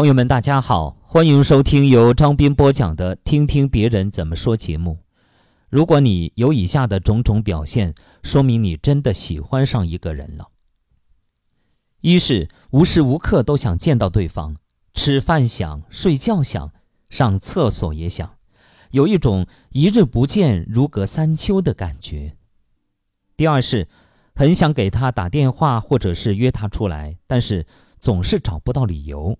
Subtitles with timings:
[0.00, 5.00] 朋友们，大家好，欢迎收听由张斌播讲的《听听别人怎么说》节目。
[5.68, 10.48] 如果你有以下的种种表现，说明你真的喜欢上一个人了：
[12.00, 14.56] 一是无时无刻都想见到对方，
[14.94, 16.72] 吃饭想，睡觉想，
[17.10, 18.38] 上厕所也想，
[18.92, 22.32] 有一种一日不见如隔三秋的感觉；
[23.36, 23.86] 第二是
[24.34, 27.66] 很想给他打电话，或者是约他出来，但是
[27.98, 29.36] 总是找不到理由。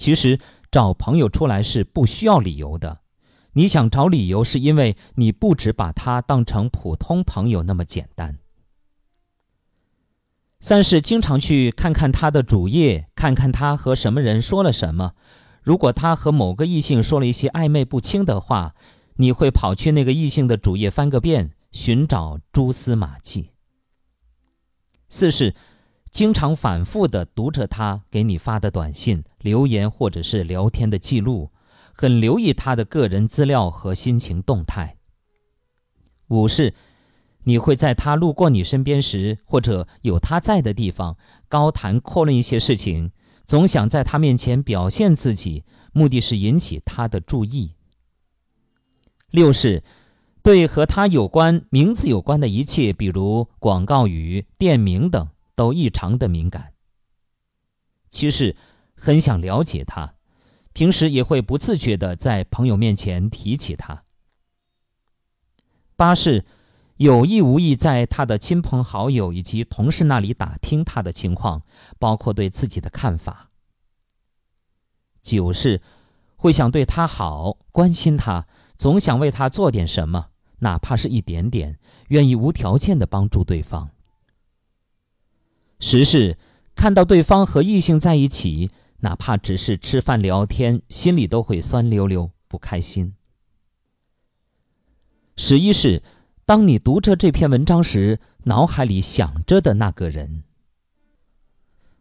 [0.00, 0.40] 其实
[0.70, 3.00] 找朋友出来是不需要理由的，
[3.52, 8.38] 你想找理由是因为你不只把他当成普通朋友那么简单。
[10.58, 15.12] 三是经常去看看他的主页，看看他和什么人说了什么。
[15.62, 18.74] 如果他和某个异性说了一些暧昧不清的话，
[19.16, 23.50] 你会跑去那个异性的主页翻个遍，寻找蛛丝马迹。
[25.10, 25.54] 四是。
[26.10, 31.50] 经常反复的读着他给你发的短信、留言或者是聊天的记录，
[31.92, 34.96] 很留意他的个人资料和心情动态。
[36.28, 36.74] 五是，
[37.44, 41.16] 你会在他路过你身边时，或者有他在的地方，
[41.48, 43.12] 高谈阔论一些事情，
[43.46, 47.74] 总想在他面前表现自己，目的是引起他的注意。
[49.30, 49.84] 六是，
[50.42, 55.28] 对和他有关、名字有关的一切，比如广告语、店名等。
[55.60, 56.72] 都异常的敏感。
[58.08, 58.56] 七是
[58.94, 60.14] 很想了解他，
[60.72, 64.04] 平时也会不自觉的在朋友面前提起他。
[65.96, 66.46] 八是
[66.96, 71.62] 有意无意在他的亲朋好友以及同事那里打听他的情况，
[71.98, 73.50] 包括对自己的看法。
[75.20, 75.82] 九是
[76.36, 78.46] 会想对他好，关心他，
[78.78, 80.30] 总想为他做点什么，
[80.60, 83.90] 哪怕是一点点，愿意无条件的帮助对方。
[85.80, 86.36] 十是
[86.76, 88.70] 看到对方和异性在一起，
[89.00, 93.14] 哪怕只是吃饭聊天，心里都会酸溜溜不开心。
[95.36, 96.02] 十一是
[96.44, 100.44] 当你读着这篇文章时，脑海里想着的那个人。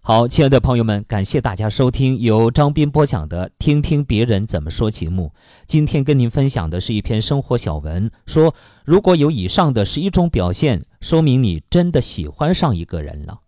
[0.02, 5.34] 好，亲爱的朋友们，感谢大家收听由张斌播讲的《听听别人怎么说》节目。
[5.68, 8.54] 今天跟您分享的是一篇生活小文，说
[8.86, 13.42] 如果有以上的十一种表现，说明你真的喜欢上一个人了。